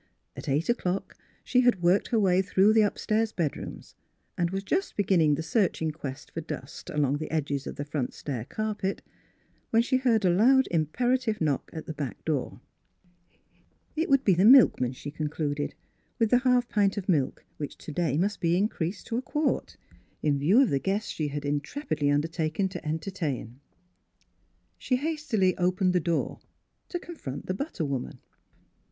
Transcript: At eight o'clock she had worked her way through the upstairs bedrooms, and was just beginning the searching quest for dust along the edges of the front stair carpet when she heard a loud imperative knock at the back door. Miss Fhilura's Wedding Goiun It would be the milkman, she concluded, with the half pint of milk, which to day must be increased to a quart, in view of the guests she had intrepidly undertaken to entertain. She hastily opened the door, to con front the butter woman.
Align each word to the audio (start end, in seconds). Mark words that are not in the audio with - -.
At 0.35 0.49
eight 0.49 0.67
o'clock 0.67 1.15
she 1.43 1.61
had 1.61 1.83
worked 1.83 2.07
her 2.07 2.17
way 2.17 2.41
through 2.41 2.73
the 2.73 2.81
upstairs 2.81 3.31
bedrooms, 3.31 3.93
and 4.35 4.49
was 4.49 4.63
just 4.63 4.97
beginning 4.97 5.35
the 5.35 5.43
searching 5.43 5.91
quest 5.91 6.31
for 6.31 6.41
dust 6.41 6.89
along 6.89 7.19
the 7.19 7.29
edges 7.29 7.67
of 7.67 7.75
the 7.75 7.85
front 7.85 8.15
stair 8.15 8.43
carpet 8.45 9.03
when 9.69 9.83
she 9.83 9.97
heard 9.97 10.25
a 10.25 10.31
loud 10.31 10.67
imperative 10.71 11.39
knock 11.39 11.69
at 11.71 11.85
the 11.85 11.93
back 11.93 12.25
door. 12.25 12.61
Miss 12.65 12.95
Fhilura's 12.95 12.97
Wedding 12.97 13.41
Goiun 13.43 14.03
It 14.03 14.09
would 14.09 14.23
be 14.23 14.33
the 14.33 14.45
milkman, 14.45 14.91
she 14.93 15.11
concluded, 15.11 15.75
with 16.17 16.31
the 16.31 16.39
half 16.39 16.67
pint 16.67 16.97
of 16.97 17.07
milk, 17.07 17.45
which 17.57 17.77
to 17.77 17.91
day 17.91 18.17
must 18.17 18.39
be 18.39 18.57
increased 18.57 19.05
to 19.05 19.17
a 19.17 19.21
quart, 19.21 19.77
in 20.23 20.39
view 20.39 20.63
of 20.63 20.71
the 20.71 20.79
guests 20.79 21.11
she 21.11 21.27
had 21.27 21.45
intrepidly 21.45 22.09
undertaken 22.09 22.67
to 22.69 22.83
entertain. 22.83 23.59
She 24.79 24.95
hastily 24.95 25.55
opened 25.59 25.93
the 25.93 25.99
door, 25.99 26.39
to 26.89 26.97
con 26.97 27.13
front 27.15 27.45
the 27.45 27.53
butter 27.53 27.85
woman. 27.85 28.17